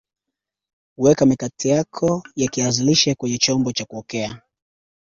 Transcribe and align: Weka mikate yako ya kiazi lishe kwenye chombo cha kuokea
Weka 0.97 1.25
mikate 1.25 1.69
yako 1.69 2.23
ya 2.35 2.47
kiazi 2.47 2.83
lishe 2.83 3.15
kwenye 3.15 3.37
chombo 3.37 3.71
cha 3.71 3.85
kuokea 3.85 4.41